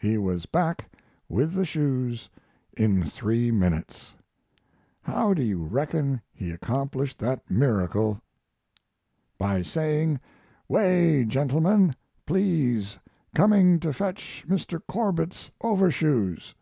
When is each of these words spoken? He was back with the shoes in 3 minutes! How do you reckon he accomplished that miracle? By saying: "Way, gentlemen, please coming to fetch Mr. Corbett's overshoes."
He 0.00 0.16
was 0.16 0.46
back 0.46 0.88
with 1.28 1.54
the 1.54 1.64
shoes 1.64 2.28
in 2.76 3.02
3 3.02 3.50
minutes! 3.50 4.14
How 5.00 5.34
do 5.34 5.42
you 5.42 5.64
reckon 5.64 6.20
he 6.32 6.52
accomplished 6.52 7.18
that 7.18 7.50
miracle? 7.50 8.20
By 9.38 9.62
saying: 9.62 10.20
"Way, 10.68 11.24
gentlemen, 11.24 11.96
please 12.26 12.96
coming 13.34 13.80
to 13.80 13.92
fetch 13.92 14.44
Mr. 14.48 14.80
Corbett's 14.86 15.50
overshoes." 15.60 16.54